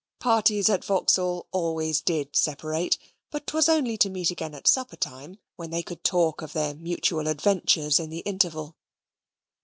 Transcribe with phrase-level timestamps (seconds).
[0.19, 2.97] Parties at Vauxhall always did separate,
[3.29, 6.73] but 'twas only to meet again at supper time, when they could talk of their
[6.73, 8.75] mutual adventures in the interval.